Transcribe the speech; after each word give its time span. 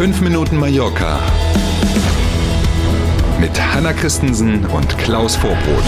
5 0.00 0.22
Minuten 0.22 0.56
Mallorca 0.56 1.20
mit 3.38 3.50
Hanna 3.60 3.92
Christensen 3.92 4.64
und 4.64 4.96
Klaus 4.96 5.36
Vorbrot. 5.36 5.84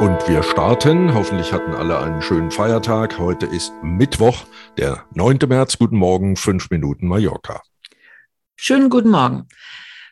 Und 0.00 0.28
wir 0.28 0.42
starten. 0.42 1.14
Hoffentlich 1.14 1.52
hatten 1.52 1.72
alle 1.72 2.00
einen 2.00 2.20
schönen 2.20 2.50
Feiertag. 2.50 3.16
Heute 3.20 3.46
ist 3.46 3.74
Mittwoch, 3.80 4.44
der 4.76 5.04
9. 5.14 5.38
März. 5.46 5.78
Guten 5.78 5.98
Morgen, 5.98 6.34
5 6.34 6.70
Minuten 6.70 7.06
Mallorca. 7.06 7.62
Schönen 8.56 8.90
guten 8.90 9.10
Morgen. 9.10 9.46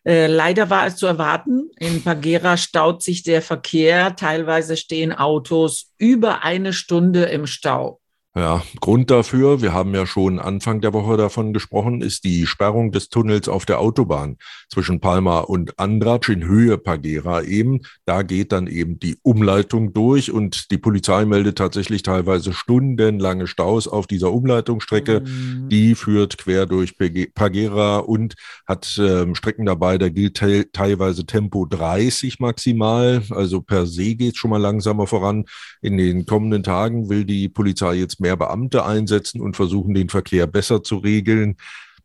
Äh, 0.06 0.28
leider 0.28 0.70
war 0.70 0.86
es 0.86 0.94
zu 0.94 1.06
erwarten. 1.06 1.68
In 1.80 2.04
Pagera 2.04 2.56
staut 2.56 3.02
sich 3.02 3.24
der 3.24 3.42
Verkehr. 3.42 4.14
Teilweise 4.14 4.76
stehen 4.76 5.12
Autos 5.12 5.90
über 5.98 6.44
eine 6.44 6.72
Stunde 6.72 7.24
im 7.24 7.48
Stau. 7.48 8.00
Ja, 8.36 8.64
Grund 8.80 9.12
dafür, 9.12 9.62
wir 9.62 9.72
haben 9.72 9.94
ja 9.94 10.06
schon 10.06 10.40
Anfang 10.40 10.80
der 10.80 10.92
Woche 10.92 11.16
davon 11.16 11.52
gesprochen, 11.52 12.00
ist 12.00 12.24
die 12.24 12.48
Sperrung 12.48 12.90
des 12.90 13.08
Tunnels 13.08 13.48
auf 13.48 13.64
der 13.64 13.78
Autobahn 13.78 14.38
zwischen 14.68 14.98
Palma 14.98 15.38
und 15.38 15.78
Andratsch 15.78 16.30
in 16.30 16.44
Höhe 16.44 16.76
Pagera 16.76 17.42
eben. 17.42 17.82
Da 18.06 18.22
geht 18.22 18.50
dann 18.50 18.66
eben 18.66 18.98
die 18.98 19.18
Umleitung 19.22 19.92
durch 19.92 20.32
und 20.32 20.72
die 20.72 20.78
Polizei 20.78 21.24
meldet 21.26 21.58
tatsächlich 21.58 22.02
teilweise 22.02 22.52
stundenlange 22.52 23.46
Staus 23.46 23.86
auf 23.86 24.08
dieser 24.08 24.32
Umleitungsstrecke. 24.32 25.20
Mhm. 25.20 25.68
Die 25.68 25.94
führt 25.94 26.36
quer 26.36 26.66
durch 26.66 26.96
Pagera 27.34 27.98
und 27.98 28.34
hat 28.66 28.98
ähm, 28.98 29.36
Strecken 29.36 29.66
dabei, 29.66 29.96
da 29.96 30.08
gilt 30.08 30.38
te 30.38 30.72
teilweise 30.72 31.24
Tempo 31.24 31.66
30 31.66 32.40
maximal. 32.40 33.22
Also 33.30 33.60
per 33.60 33.86
se 33.86 34.16
geht 34.16 34.32
es 34.32 34.38
schon 34.38 34.50
mal 34.50 34.60
langsamer 34.60 35.06
voran. 35.06 35.44
In 35.82 35.98
den 35.98 36.26
kommenden 36.26 36.64
Tagen 36.64 37.08
will 37.08 37.24
die 37.24 37.48
Polizei 37.48 37.94
jetzt 37.94 38.23
mehr 38.24 38.36
Beamte 38.36 38.84
einsetzen 38.84 39.40
und 39.42 39.54
versuchen, 39.54 39.94
den 39.94 40.08
Verkehr 40.08 40.46
besser 40.46 40.82
zu 40.82 40.96
regeln. 40.96 41.56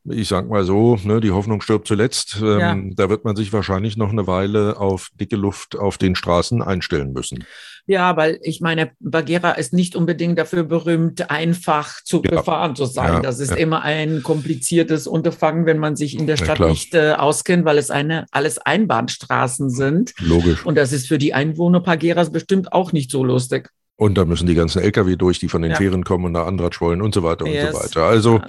Ich 0.06 0.28
sag 0.28 0.50
mal 0.50 0.64
so, 0.64 0.98
ne, 1.04 1.22
die 1.22 1.32
Hoffnung 1.32 1.62
stirbt 1.62 1.88
zuletzt. 1.88 2.38
Ähm, 2.42 2.60
ja. 2.60 2.78
Da 2.96 3.10
wird 3.10 3.24
man 3.26 3.36
sich 3.36 3.54
wahrscheinlich 3.54 3.96
noch 3.96 4.12
eine 4.12 4.28
Weile 4.28 4.78
auf 4.78 5.10
dicke 5.14 5.36
Luft 5.36 5.78
auf 5.78 5.98
den 5.98 6.16
Straßen 6.16 6.62
einstellen 6.62 7.14
müssen. 7.14 7.46
Ja, 7.86 8.16
weil 8.18 8.40
ich 8.44 8.62
meine, 8.62 8.92
Bagheera 9.00 9.52
ist 9.52 9.74
nicht 9.74 9.96
unbedingt 9.96 10.38
dafür 10.38 10.64
berühmt, 10.64 11.30
einfach 11.30 12.04
zu 12.04 12.22
ja. 12.24 12.32
befahren 12.32 12.76
zu 12.76 12.86
sein. 12.86 13.14
Ja, 13.14 13.20
das 13.22 13.40
ist 13.40 13.56
immer 13.56 13.82
ein 13.82 14.24
kompliziertes 14.24 15.08
Unterfangen, 15.08 15.66
wenn 15.66 15.80
man 15.80 15.96
sich 15.96 16.18
in 16.18 16.28
der 16.28 16.38
Stadt 16.38 16.60
nicht 16.60 16.94
äh, 16.94 17.14
auskennt, 17.14 17.66
weil 17.66 17.78
es 17.78 17.92
eine, 17.92 18.26
alles 18.32 18.58
Einbahnstraßen 18.58 19.70
sind. 19.70 20.14
Logisch. 20.20 20.66
Und 20.66 20.76
das 20.76 20.92
ist 20.92 21.08
für 21.08 21.18
die 21.18 21.34
Einwohner 21.34 21.82
Pagheras 21.82 22.32
bestimmt 22.32 22.74
auch 22.74 22.94
nicht 22.94 23.10
so 23.10 23.24
lustig. 23.24 23.70
Und 24.00 24.18
da 24.18 24.24
müssen 24.24 24.48
die 24.48 24.56
ganzen 24.56 24.82
Lkw 24.82 25.18
durch, 25.18 25.40
die 25.40 25.50
von 25.50 25.62
den 25.62 25.72
ja. 25.72 25.78
Fähren 25.78 26.06
kommen 26.06 26.24
und 26.24 26.32
nach 26.32 26.48
Andratsch 26.48 26.80
wollen 26.80 27.02
und 27.02 27.14
so 27.14 27.22
weiter 27.22 27.46
yes. 27.46 27.66
und 27.66 27.74
so 27.74 27.84
weiter. 27.84 28.04
Also 28.04 28.40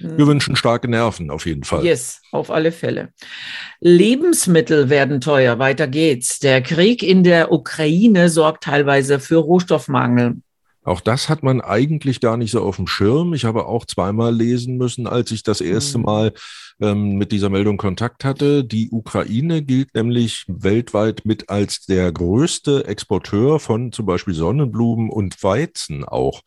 wir 0.00 0.26
wünschen 0.26 0.56
starke 0.56 0.88
Nerven 0.88 1.30
auf 1.30 1.46
jeden 1.46 1.62
Fall. 1.62 1.84
Yes, 1.84 2.22
auf 2.32 2.50
alle 2.50 2.72
Fälle. 2.72 3.10
Lebensmittel 3.78 4.90
werden 4.90 5.20
teuer. 5.20 5.60
Weiter 5.60 5.86
geht's. 5.86 6.40
Der 6.40 6.60
Krieg 6.60 7.04
in 7.04 7.22
der 7.22 7.52
Ukraine 7.52 8.28
sorgt 8.28 8.64
teilweise 8.64 9.20
für 9.20 9.36
Rohstoffmangel. 9.36 10.38
Auch 10.86 11.00
das 11.00 11.28
hat 11.28 11.42
man 11.42 11.60
eigentlich 11.60 12.20
gar 12.20 12.36
nicht 12.36 12.52
so 12.52 12.62
auf 12.62 12.76
dem 12.76 12.86
Schirm. 12.86 13.34
Ich 13.34 13.44
habe 13.44 13.66
auch 13.66 13.86
zweimal 13.86 14.32
lesen 14.32 14.76
müssen, 14.76 15.08
als 15.08 15.32
ich 15.32 15.42
das 15.42 15.60
erste 15.60 15.98
mhm. 15.98 16.04
Mal 16.04 16.32
ähm, 16.80 17.16
mit 17.16 17.32
dieser 17.32 17.50
Meldung 17.50 17.76
Kontakt 17.76 18.24
hatte. 18.24 18.62
Die 18.62 18.90
Ukraine 18.92 19.62
gilt 19.62 19.96
nämlich 19.96 20.44
weltweit 20.46 21.22
mit 21.24 21.50
als 21.50 21.86
der 21.86 22.12
größte 22.12 22.86
Exporteur 22.86 23.58
von 23.58 23.90
zum 23.90 24.06
Beispiel 24.06 24.34
Sonnenblumen 24.34 25.10
und 25.10 25.42
Weizen 25.42 26.04
auch. 26.04 26.42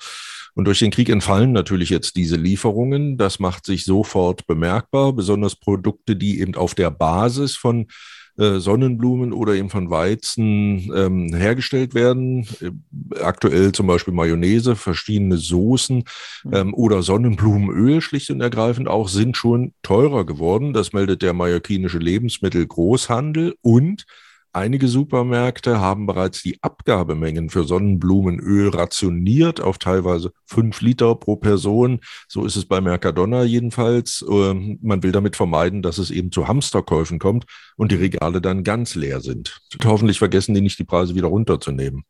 Und 0.56 0.66
durch 0.66 0.80
den 0.80 0.92
Krieg 0.92 1.10
entfallen 1.10 1.52
natürlich 1.52 1.90
jetzt 1.90 2.16
diese 2.16 2.38
Lieferungen. 2.38 3.18
Das 3.18 3.40
macht 3.40 3.66
sich 3.66 3.84
sofort 3.84 4.48
bemerkbar, 4.48 5.12
besonders 5.12 5.58
Produkte, 5.58 6.16
die 6.16 6.40
eben 6.40 6.56
auf 6.56 6.76
der 6.76 6.92
Basis 6.92 7.58
von 7.58 7.88
äh, 8.40 8.60
Sonnenblumen 8.60 9.34
oder 9.34 9.54
eben 9.54 9.70
von 9.70 9.90
Weizen 9.90 10.92
ähm, 10.96 11.34
hergestellt 11.34 11.94
werden. 11.94 12.48
Äh, 12.62 12.72
aktuell 13.22 13.74
zum 13.74 13.88
Beispiel 13.88 14.14
Mayonnaise, 14.14 14.76
verschiedene 14.76 15.38
Soßen 15.38 16.04
mhm. 16.46 16.54
ähm, 16.54 16.74
oder 16.74 17.04
Sonnenblumenöl 17.04 18.02
schlicht 18.02 18.30
und 18.30 18.40
ergreifend 18.40 18.88
auch 18.88 19.10
sind 19.10 19.36
schon 19.36 19.74
teurer 19.84 20.26
geworden. 20.26 20.72
Das 20.74 20.94
meldet 20.94 21.22
der 21.22 21.34
mallorquinische 21.34 22.00
Lebensmittelgroßhandel 22.00 23.56
und 23.62 24.06
Einige 24.52 24.88
Supermärkte 24.88 25.80
haben 25.80 26.08
bereits 26.08 26.42
die 26.42 26.58
Abgabemengen 26.62 27.50
für 27.50 27.66
Sonnenblumenöl 27.66 28.70
rationiert 28.70 29.62
auf 29.62 29.78
teilweise 29.78 30.32
fünf 30.46 30.82
Liter 30.82 31.14
pro 31.16 31.36
Person. 31.36 32.00
So 32.28 32.46
ist 32.46 32.56
es 32.56 32.66
bei 32.66 32.82
Mercadona 32.82 33.44
jedenfalls. 33.44 34.26
Ähm, 34.28 34.80
man 34.82 35.04
will 35.04 35.12
damit 35.12 35.36
vermeiden, 35.36 35.84
dass 35.84 36.00
es 36.00 36.10
eben 36.10 36.32
zu 36.32 36.48
Hamsterkäufen 36.48 37.20
kommt 37.20 37.46
und 37.78 37.92
die 37.92 37.98
Regale 37.98 38.42
dann 38.42 38.64
ganz 38.64 38.96
leer 38.96 39.22
sind. 39.22 39.60
Hoffentlich 39.84 40.18
vergessen 40.18 40.56
die 40.56 40.62
nicht, 40.62 40.80
die 40.80 40.84
Preise 40.86 41.14
wieder 41.14 41.28
runterzunehmen. 41.28 42.04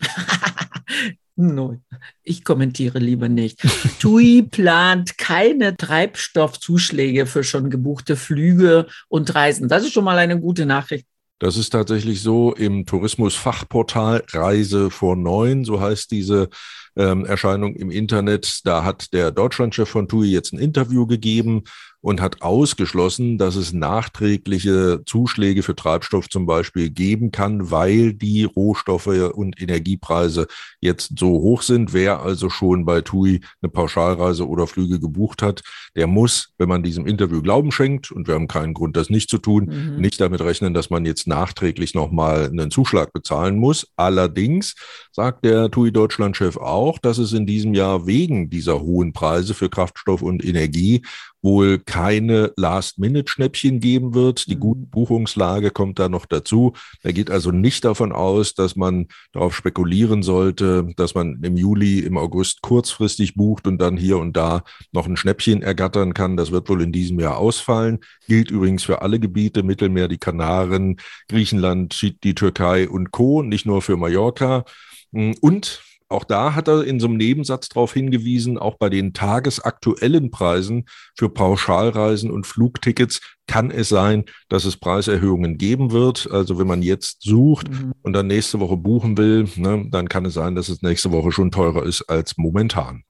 No, 1.36 1.80
ich 2.22 2.44
kommentiere 2.44 3.00
lieber 3.00 3.28
nicht. 3.28 3.60
TUI 3.98 4.42
plant 4.42 5.18
keine 5.18 5.76
Treibstoffzuschläge 5.76 7.26
für 7.26 7.42
schon 7.42 7.70
gebuchte 7.70 8.14
Flüge 8.14 8.86
und 9.08 9.34
Reisen. 9.34 9.68
Das 9.68 9.82
ist 9.82 9.92
schon 9.92 10.04
mal 10.04 10.18
eine 10.18 10.38
gute 10.38 10.64
Nachricht. 10.64 11.06
Das 11.38 11.56
ist 11.56 11.70
tatsächlich 11.70 12.22
so 12.22 12.54
im 12.54 12.86
Tourismusfachportal 12.86 14.24
Reise 14.30 14.90
vor 14.90 15.16
neun, 15.16 15.64
so 15.64 15.80
heißt 15.80 16.10
diese 16.10 16.48
ähm, 16.96 17.24
Erscheinung 17.24 17.74
im 17.74 17.90
Internet. 17.90 18.60
Da 18.64 18.84
hat 18.84 19.12
der 19.12 19.30
Deutschlandchef 19.30 19.88
von 19.88 20.08
TUI 20.08 20.28
jetzt 20.28 20.52
ein 20.52 20.58
Interview 20.58 21.06
gegeben 21.06 21.64
und 22.04 22.20
hat 22.20 22.42
ausgeschlossen, 22.42 23.38
dass 23.38 23.56
es 23.56 23.72
nachträgliche 23.72 25.00
Zuschläge 25.06 25.62
für 25.62 25.74
Treibstoff 25.74 26.28
zum 26.28 26.44
Beispiel 26.44 26.90
geben 26.90 27.30
kann, 27.30 27.70
weil 27.70 28.12
die 28.12 28.44
Rohstoffe 28.44 29.06
und 29.06 29.58
Energiepreise 29.58 30.46
jetzt 30.82 31.18
so 31.18 31.28
hoch 31.28 31.62
sind. 31.62 31.94
Wer 31.94 32.20
also 32.20 32.50
schon 32.50 32.84
bei 32.84 33.00
TUI 33.00 33.40
eine 33.62 33.70
Pauschalreise 33.70 34.46
oder 34.46 34.66
Flüge 34.66 35.00
gebucht 35.00 35.40
hat, 35.40 35.62
der 35.96 36.06
muss, 36.06 36.52
wenn 36.58 36.68
man 36.68 36.82
diesem 36.82 37.06
Interview 37.06 37.40
Glauben 37.40 37.72
schenkt, 37.72 38.12
und 38.12 38.28
wir 38.28 38.34
haben 38.34 38.48
keinen 38.48 38.74
Grund, 38.74 38.98
das 38.98 39.08
nicht 39.08 39.30
zu 39.30 39.38
tun, 39.38 39.64
mhm. 39.64 39.96
nicht 39.98 40.20
damit 40.20 40.42
rechnen, 40.42 40.74
dass 40.74 40.90
man 40.90 41.06
jetzt 41.06 41.26
nachträglich 41.26 41.94
nochmal 41.94 42.50
einen 42.50 42.70
Zuschlag 42.70 43.14
bezahlen 43.14 43.56
muss. 43.56 43.86
Allerdings 43.96 44.74
sagt 45.10 45.46
der 45.46 45.70
TUI 45.70 45.90
Deutschland-Chef 45.90 46.58
auch, 46.58 46.83
dass 46.98 47.18
es 47.18 47.32
in 47.32 47.46
diesem 47.46 47.74
Jahr 47.74 48.06
wegen 48.06 48.50
dieser 48.50 48.80
hohen 48.80 49.12
Preise 49.12 49.54
für 49.54 49.68
Kraftstoff 49.68 50.22
und 50.22 50.44
Energie 50.44 51.02
wohl 51.44 51.78
keine 51.78 52.52
Last-Minute-Schnäppchen 52.56 53.78
geben 53.78 54.14
wird. 54.14 54.48
Die 54.48 54.56
gute 54.56 54.80
mhm. 54.80 54.88
Buchungslage 54.88 55.70
kommt 55.70 55.98
da 55.98 56.08
noch 56.08 56.24
dazu. 56.24 56.72
Er 57.02 57.12
geht 57.12 57.30
also 57.30 57.50
nicht 57.50 57.84
davon 57.84 58.12
aus, 58.12 58.54
dass 58.54 58.76
man 58.76 59.08
darauf 59.32 59.54
spekulieren 59.54 60.22
sollte, 60.22 60.88
dass 60.96 61.14
man 61.14 61.40
im 61.42 61.56
Juli, 61.56 62.00
im 62.00 62.16
August 62.16 62.62
kurzfristig 62.62 63.34
bucht 63.34 63.66
und 63.66 63.78
dann 63.78 63.98
hier 63.98 64.16
und 64.16 64.34
da 64.36 64.64
noch 64.90 65.06
ein 65.06 65.18
Schnäppchen 65.18 65.62
ergattern 65.62 66.14
kann. 66.14 66.38
Das 66.38 66.50
wird 66.50 66.68
wohl 66.70 66.80
in 66.80 66.92
diesem 66.92 67.20
Jahr 67.20 67.36
ausfallen. 67.36 67.98
Gilt 68.26 68.50
übrigens 68.50 68.82
für 68.82 69.02
alle 69.02 69.20
Gebiete, 69.20 69.62
Mittelmeer, 69.62 70.08
die 70.08 70.18
Kanaren, 70.18 70.96
Griechenland, 71.28 72.00
die 72.24 72.34
Türkei 72.34 72.88
und 72.88 73.10
Co., 73.10 73.42
nicht 73.42 73.66
nur 73.66 73.82
für 73.82 73.98
Mallorca. 73.98 74.64
Und 75.12 75.82
auch 76.08 76.24
da 76.24 76.54
hat 76.54 76.68
er 76.68 76.84
in 76.84 77.00
so 77.00 77.06
einem 77.06 77.16
Nebensatz 77.16 77.68
darauf 77.68 77.92
hingewiesen, 77.92 78.58
auch 78.58 78.76
bei 78.76 78.88
den 78.90 79.12
tagesaktuellen 79.12 80.30
Preisen 80.30 80.84
für 81.16 81.28
Pauschalreisen 81.28 82.30
und 82.30 82.46
Flugtickets 82.46 83.20
kann 83.46 83.70
es 83.70 83.88
sein, 83.88 84.24
dass 84.48 84.64
es 84.64 84.76
Preiserhöhungen 84.76 85.58
geben 85.58 85.92
wird. 85.92 86.30
Also 86.30 86.58
wenn 86.58 86.66
man 86.66 86.82
jetzt 86.82 87.22
sucht 87.22 87.70
mhm. 87.70 87.92
und 88.02 88.12
dann 88.12 88.26
nächste 88.26 88.60
Woche 88.60 88.76
buchen 88.76 89.16
will, 89.18 89.48
ne, 89.56 89.86
dann 89.90 90.08
kann 90.08 90.24
es 90.24 90.34
sein, 90.34 90.54
dass 90.54 90.68
es 90.68 90.82
nächste 90.82 91.12
Woche 91.12 91.32
schon 91.32 91.50
teurer 91.50 91.84
ist 91.84 92.02
als 92.02 92.36
momentan. 92.36 93.04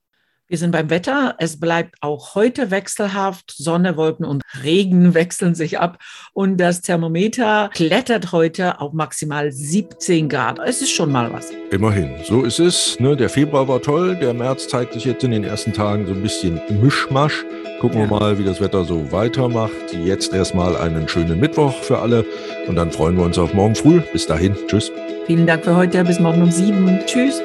Wir 0.46 0.58
sind 0.58 0.73
beim 0.73 0.91
Wetter. 0.91 1.37
Es 1.38 1.58
bleibt 1.58 1.94
auch 2.02 2.35
heute 2.35 2.70
wechselhaft. 2.70 3.55
Sonne, 3.56 3.96
Wolken 3.96 4.26
und 4.26 4.43
Regen 4.62 5.14
wechseln 5.14 5.55
sich 5.55 5.79
ab. 5.79 5.99
Und 6.35 6.58
das 6.58 6.82
Thermometer 6.82 7.70
klettert 7.73 8.32
heute 8.32 8.79
auf 8.81 8.93
maximal 8.93 9.50
17 9.50 10.29
Grad. 10.29 10.58
Es 10.58 10.82
ist 10.82 10.91
schon 10.91 11.11
mal 11.11 11.32
was. 11.32 11.50
Immerhin. 11.70 12.11
So 12.25 12.43
ist 12.43 12.61
es. 12.61 13.00
Ne? 13.00 13.17
Der 13.17 13.31
Februar 13.31 13.69
war 13.69 13.81
toll. 13.81 14.17
Der 14.17 14.35
März 14.35 14.69
zeigt 14.69 14.93
sich 14.93 15.06
jetzt 15.06 15.25
in 15.25 15.31
den 15.31 15.44
ersten 15.44 15.73
Tagen 15.73 16.06
so 16.06 16.12
ein 16.12 16.23
bisschen 16.23 16.61
Mischmasch. 16.82 17.44
Gucken 17.81 18.00
ja. 18.00 18.11
wir 18.11 18.20
mal, 18.20 18.38
wie 18.38 18.44
das 18.44 18.61
Wetter 18.61 18.85
so 18.85 19.11
weitermacht. 19.12 19.73
Jetzt 20.05 20.35
erstmal 20.35 20.76
einen 20.76 21.08
schönen 21.08 21.41
Mittwoch 21.41 21.73
für 21.82 22.00
alle. 22.00 22.26
Und 22.67 22.76
dann 22.76 22.91
freuen 22.93 23.17
wir 23.17 23.25
uns 23.25 23.38
auf 23.38 23.55
morgen 23.55 23.75
früh. 23.75 24.02
Bis 24.12 24.26
dahin. 24.26 24.55
Tschüss. 24.67 24.93
Vielen 25.26 25.46
Dank 25.46 25.64
für 25.64 25.75
heute. 25.75 26.05
Bis 26.05 26.20
morgen 26.20 26.43
um 26.43 26.50
sieben. 26.50 27.00
Tschüss. 27.06 27.43